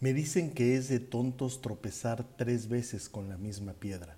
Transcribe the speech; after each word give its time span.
Me 0.00 0.12
dicen 0.12 0.52
que 0.52 0.76
es 0.76 0.88
de 0.88 1.00
tontos 1.00 1.60
tropezar 1.60 2.22
tres 2.36 2.68
veces 2.68 3.08
con 3.08 3.28
la 3.28 3.36
misma 3.36 3.72
piedra, 3.72 4.16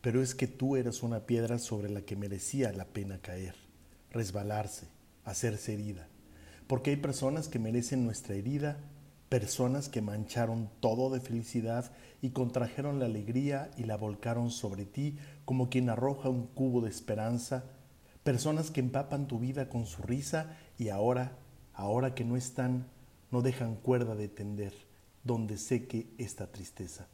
pero 0.00 0.20
es 0.20 0.34
que 0.34 0.48
tú 0.48 0.74
eras 0.74 1.04
una 1.04 1.26
piedra 1.26 1.60
sobre 1.60 1.88
la 1.88 2.00
que 2.00 2.16
merecía 2.16 2.72
la 2.72 2.86
pena 2.86 3.18
caer, 3.18 3.54
resbalarse, 4.10 4.88
hacerse 5.24 5.74
herida, 5.74 6.08
porque 6.66 6.90
hay 6.90 6.96
personas 6.96 7.46
que 7.46 7.60
merecen 7.60 8.04
nuestra 8.04 8.34
herida, 8.34 8.78
personas 9.28 9.88
que 9.88 10.02
mancharon 10.02 10.68
todo 10.80 11.08
de 11.10 11.20
felicidad 11.20 11.92
y 12.20 12.30
contrajeron 12.30 12.98
la 12.98 13.06
alegría 13.06 13.70
y 13.76 13.84
la 13.84 13.96
volcaron 13.96 14.50
sobre 14.50 14.86
ti 14.86 15.18
como 15.44 15.70
quien 15.70 15.88
arroja 15.88 16.30
un 16.30 16.48
cubo 16.48 16.80
de 16.80 16.90
esperanza, 16.90 17.62
personas 18.24 18.72
que 18.72 18.80
empapan 18.80 19.28
tu 19.28 19.38
vida 19.38 19.68
con 19.68 19.86
su 19.86 20.02
risa 20.02 20.56
y 20.78 20.88
ahora, 20.88 21.38
ahora 21.74 22.16
que 22.16 22.24
no 22.24 22.36
están, 22.36 22.88
no 23.30 23.40
dejan 23.40 23.76
cuerda 23.76 24.16
de 24.16 24.26
tender 24.26 24.72
donde 25.26 25.58
seque 25.58 26.06
esta 26.18 26.52
tristeza. 26.52 27.08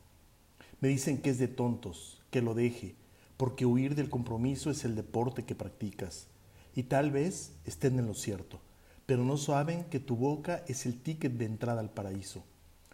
Me 0.80 0.88
dicen 0.88 1.18
que 1.18 1.30
es 1.30 1.38
de 1.38 1.48
tontos, 1.48 2.20
que 2.30 2.42
lo 2.42 2.54
deje, 2.54 2.94
porque 3.36 3.66
huir 3.66 3.94
del 3.94 4.10
compromiso 4.10 4.70
es 4.70 4.84
el 4.84 4.94
deporte 4.94 5.44
que 5.44 5.54
practicas. 5.54 6.26
Y 6.74 6.84
tal 6.84 7.10
vez 7.10 7.52
estén 7.64 7.98
en 7.98 8.06
lo 8.06 8.14
cierto, 8.14 8.60
pero 9.06 9.24
no 9.24 9.36
saben 9.36 9.84
que 9.84 10.00
tu 10.00 10.16
boca 10.16 10.64
es 10.68 10.86
el 10.86 11.00
ticket 11.00 11.32
de 11.32 11.46
entrada 11.46 11.80
al 11.80 11.90
paraíso, 11.90 12.44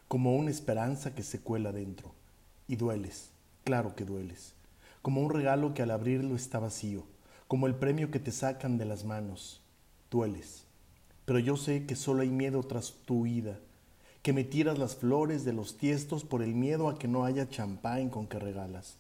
como 0.07 0.37
una 0.37 0.51
esperanza 0.51 1.15
que 1.15 1.23
se 1.23 1.41
cuela 1.41 1.73
dentro. 1.73 2.13
Y 2.67 2.77
dueles, 2.77 3.31
claro 3.65 3.95
que 3.95 4.05
dueles, 4.05 4.55
como 5.03 5.23
un 5.23 5.33
regalo 5.33 5.75
que 5.75 5.83
al 5.83 5.91
abrirlo 5.91 6.37
está 6.37 6.59
vacío, 6.59 7.05
como 7.47 7.67
el 7.67 7.75
premio 7.75 8.11
que 8.11 8.21
te 8.21 8.31
sacan 8.33 8.79
de 8.79 8.85
las 8.85 9.05
manos. 9.05 9.63
Dueles. 10.11 10.65
Pero 11.25 11.39
yo 11.39 11.57
sé 11.57 11.87
que 11.87 11.97
solo 11.97 12.23
hay 12.23 12.31
miedo 12.31 12.63
tras 12.63 12.93
tu 13.05 13.23
huida, 13.23 13.59
que 14.29 14.35
me 14.35 14.45
tiras 14.45 14.77
las 14.77 14.95
flores 14.95 15.47
de 15.47 15.55
los 15.55 15.79
tiestos 15.79 16.23
por 16.23 16.43
el 16.43 16.55
miedo 16.55 16.91
a 16.91 16.99
que 16.99 17.09
no 17.09 17.25
haya 17.25 17.49
champán 17.49 18.11
con 18.11 18.27
que 18.27 18.39
regalas, 18.39 18.99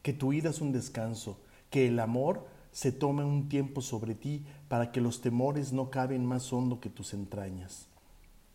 que 0.00 0.12
tu 0.12 0.32
ida 0.32 0.50
es 0.50 0.60
un 0.60 0.70
descanso, 0.70 1.40
que 1.70 1.88
el 1.88 1.98
amor 1.98 2.46
se 2.70 2.92
tome 2.92 3.24
un 3.24 3.48
tiempo 3.48 3.82
sobre 3.82 4.14
ti 4.14 4.44
para 4.68 4.92
que 4.92 5.00
los 5.00 5.22
temores 5.22 5.72
no 5.72 5.90
caben 5.90 6.24
más 6.24 6.52
hondo 6.52 6.78
que 6.78 6.88
tus 6.88 7.14
entrañas. 7.14 7.88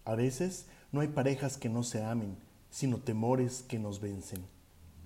A 0.06 0.16
veces 0.16 0.68
no 0.94 1.02
hay 1.02 1.10
parejas 1.10 1.58
que 1.58 1.68
no 1.68 1.84
se 1.84 2.02
amen, 2.02 2.38
sino 2.70 3.00
temores 3.00 3.66
que 3.68 3.78
nos 3.78 4.00
vencen. 4.00 4.46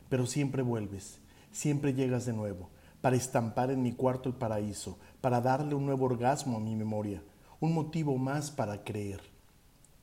Pero 0.09 0.27
siempre 0.27 0.61
vuelves, 0.61 1.17
siempre 1.51 1.95
llegas 1.95 2.27
de 2.27 2.33
nuevo, 2.33 2.69
para 3.01 3.15
estampar 3.15 3.71
en 3.71 3.81
mi 3.81 3.93
cuarto 3.93 4.29
el 4.29 4.35
paraíso, 4.35 4.99
para 5.21 5.41
darle 5.41 5.73
un 5.73 5.87
nuevo 5.87 6.05
orgasmo 6.05 6.57
a 6.57 6.59
mi 6.59 6.75
memoria, 6.75 7.23
un 7.59 7.73
motivo 7.73 8.15
más 8.19 8.51
para 8.51 8.83
creer 8.83 9.38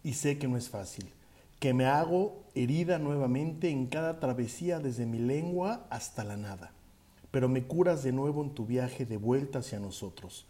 y 0.06 0.12
sé 0.12 0.38
que 0.38 0.46
no 0.46 0.56
es 0.56 0.68
fácil, 0.68 1.10
que 1.58 1.74
me 1.74 1.86
hago 1.86 2.44
herida 2.54 3.00
nuevamente 3.00 3.70
en 3.70 3.88
cada 3.88 4.20
travesía 4.20 4.78
desde 4.78 5.04
mi 5.04 5.18
lengua 5.18 5.84
hasta 5.90 6.22
la 6.22 6.36
nada, 6.36 6.70
pero 7.32 7.48
me 7.48 7.64
curas 7.64 8.04
de 8.04 8.12
nuevo 8.12 8.44
en 8.44 8.50
tu 8.50 8.66
viaje 8.66 9.04
de 9.04 9.16
vuelta 9.16 9.58
hacia 9.58 9.80
nosotros. 9.80 10.46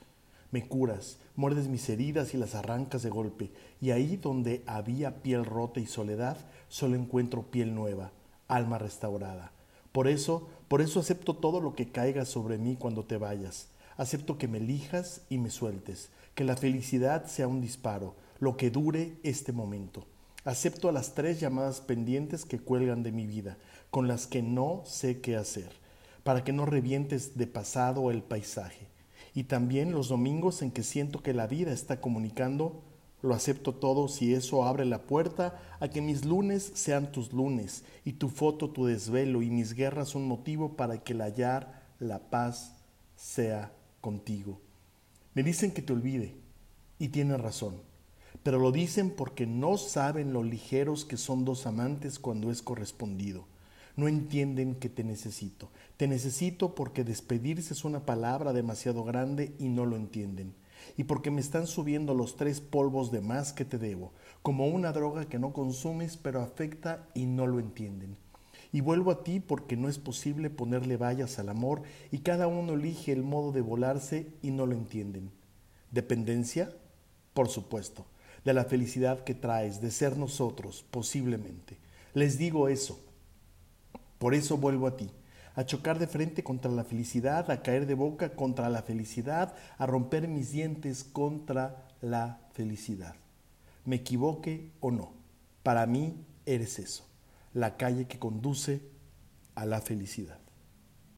Me 0.51 0.69
curas, 0.69 1.17
muerdes 1.37 1.69
mis 1.69 1.89
heridas 1.89 2.35
y 2.35 2.37
las 2.37 2.55
arrancas 2.55 3.03
de 3.03 3.09
golpe, 3.09 3.51
y 3.81 3.93
ahí 3.93 4.19
donde 4.19 4.63
había 4.67 5.23
piel 5.23 5.47
rota 5.47 5.81
y 5.81 5.87
soledad, 5.87 6.37
solo 6.69 6.95
encuentro 6.95 7.45
piel 7.45 7.75
nueva, 7.75 8.13
alma 8.49 8.77
restaurada. 8.77 9.53
Por 9.91 10.07
eso, 10.07 10.51
por 10.69 10.83
eso 10.83 11.01
acepto 11.01 11.35
todo 11.35 11.63
lo 11.63 11.75
que 11.75 11.91
caiga 11.91 12.27
sobre 12.27 12.59
mí 12.59 12.77
cuando 12.79 13.07
te 13.07 13.17
vayas. 13.17 13.69
Acepto 13.97 14.37
que 14.37 14.49
me 14.49 14.59
elijas 14.59 15.23
y 15.31 15.39
me 15.39 15.51
sueltes, 15.51 16.11
que 16.35 16.45
la 16.45 16.57
felicidad 16.57 17.27
sea 17.27 17.49
un 17.49 17.61
disparo, 17.61 18.15
lo 18.41 18.57
que 18.57 18.71
dure 18.71 19.17
este 19.23 19.53
momento. 19.53 20.05
Acepto 20.45 20.89
a 20.89 20.93
las 20.93 21.15
tres 21.15 21.41
llamadas 21.41 21.81
pendientes 21.81 22.45
que 22.45 22.59
cuelgan 22.59 23.03
de 23.03 23.11
mi 23.11 23.27
vida, 23.27 23.57
con 23.91 24.07
las 24.07 24.27
que 24.27 24.43
no 24.43 24.83
sé 24.85 25.21
qué 25.21 25.37
hacer, 25.37 25.71
para 26.23 26.45
que 26.45 26.53
no 26.53 26.67
revientes 26.67 27.37
de 27.39 27.47
pasado 27.47 28.11
el 28.11 28.23
paisaje. 28.23 28.87
Y 29.35 29.45
también 29.45 29.93
los 29.93 30.09
domingos 30.09 30.63
en 30.63 30.71
que 30.71 30.83
siento 30.83 31.23
que 31.23 31.35
la 31.35 31.47
vida 31.47 31.73
está 31.73 32.01
comunicando, 32.01 32.83
lo 33.23 33.35
acepto 33.35 33.75
todo 33.75 34.09
si 34.09 34.35
eso 34.35 34.65
abre 34.65 34.85
la 34.85 35.03
puerta 35.03 35.59
a 35.81 35.89
que 35.89 36.01
mis 36.01 36.25
lunes 36.25 36.71
sean 36.75 37.11
tus 37.13 37.33
lunes 37.33 37.83
y 38.05 38.13
tu 38.13 38.29
foto 38.29 38.71
tu 38.71 38.85
desvelo 38.85 39.43
y 39.43 39.51
mis 39.51 39.73
guerras 39.73 40.15
un 40.15 40.29
motivo 40.29 40.77
para 40.77 41.03
que 41.03 41.15
el 41.15 41.23
hallar 41.23 41.83
la 41.99 42.31
paz 42.31 42.77
sea 43.17 43.73
contigo. 44.07 44.61
Me 45.35 45.43
dicen 45.43 45.73
que 45.73 45.83
te 45.83 45.93
olvide 45.93 46.37
y 46.99 47.09
tienen 47.09 47.41
razón 47.41 47.75
pero 48.47 48.61
lo 48.61 48.71
dicen 48.71 49.11
porque 49.11 49.45
no 49.45 49.77
saben 49.77 50.33
lo 50.33 50.45
ligeros 50.45 51.05
que 51.05 51.17
son 51.17 51.45
dos 51.45 51.67
amantes 51.67 52.21
cuando 52.21 52.53
es 52.53 52.63
correspondido. 52.63 53.47
No 53.97 54.07
entienden 54.09 54.77
que 54.77 54.89
te 54.89 55.03
necesito. 55.03 55.71
Te 55.97 56.07
necesito 56.07 56.75
porque 56.75 57.03
despedirse 57.03 57.73
es 57.73 57.85
una 57.85 58.07
palabra 58.07 58.53
demasiado 58.53 59.03
grande 59.03 59.55
y 59.59 59.69
no 59.69 59.87
lo 59.87 59.97
entienden. 59.97 60.55
Y 60.97 61.05
porque 61.05 61.33
me 61.33 61.41
están 61.41 61.67
subiendo 61.67 62.15
los 62.15 62.37
tres 62.37 62.61
polvos 62.61 63.11
de 63.11 63.21
más 63.21 63.53
que 63.53 63.65
te 63.65 63.79
debo, 63.79 64.13
como 64.43 64.69
una 64.69 64.93
droga 64.93 65.25
que 65.25 65.41
no 65.41 65.53
consumes 65.53 66.17
pero 66.17 66.41
afecta 66.41 67.09
y 67.15 67.27
no 67.27 67.47
lo 67.47 67.59
entienden. 67.59 68.17
Y 68.77 68.83
vuelvo 68.83 69.11
a 69.11 69.25
ti 69.25 69.41
porque 69.41 69.75
no 69.75 69.89
es 69.89 69.97
posible 69.97 70.51
ponerle 70.51 70.99
vallas 70.99 71.39
al 71.39 71.49
amor 71.49 71.81
y 72.13 72.19
cada 72.19 72.47
uno 72.47 72.75
elige 72.75 73.11
el 73.11 73.23
modo 73.23 73.51
de 73.51 73.63
volarse 73.63 74.27
y 74.43 74.51
no 74.51 74.67
lo 74.67 74.75
entienden. 74.75 75.31
¿Dependencia? 75.91 76.71
Por 77.33 77.49
supuesto 77.49 78.05
de 78.45 78.53
la 78.53 78.67
felicidad 78.67 79.25
que 79.25 79.33
traes, 79.33 79.81
de 79.81 79.91
ser 79.91 80.19
nosotros, 80.19 80.85
posiblemente. 80.91 81.79
Les 82.13 82.37
digo 82.37 82.69
eso. 82.69 83.01
Por 84.19 84.35
eso 84.35 84.59
vuelvo 84.59 84.89
a 84.89 84.99
ti, 84.99 85.11
a 85.55 85.65
chocar 85.65 85.99
de 85.99 86.07
frente 86.07 86.45
contra 86.45 86.71
la 86.71 86.85
felicidad, 86.85 87.51
a 87.51 87.63
caer 87.63 87.87
de 87.87 87.95
boca 87.95 88.35
contra 88.35 88.69
la 88.69 88.83
felicidad, 88.83 89.57
a 89.79 89.87
romper 89.87 90.29
mis 90.29 90.53
dientes 90.53 91.03
contra 91.03 91.89
la 92.03 92.41
felicidad. 92.53 93.15
Me 93.87 93.97
equivoque 93.97 94.71
o 94.81 94.91
no, 94.91 95.15
para 95.63 95.87
mí 95.87 96.27
eres 96.45 96.79
eso, 96.79 97.07
la 97.57 97.79
calle 97.79 98.07
que 98.07 98.19
conduce 98.19 98.83
a 99.55 99.65
la 99.65 99.81
felicidad. 99.81 100.39